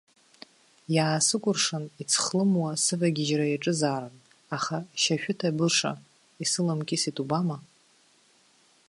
Иаасыкәыршан 0.95 1.83
ицхлымуа 2.01 2.71
сывагьежьра 2.83 3.45
иаҿызаарын, 3.49 4.15
аха 4.55 4.77
шьашәы 5.01 5.31
иҭарблыша, 5.33 5.91
исыламкьысит, 6.43 7.17
убама! 7.23 7.57